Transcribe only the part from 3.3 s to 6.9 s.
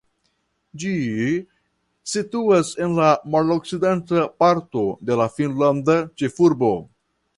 malokcidenta parto de la finnlanda ĉefurbo.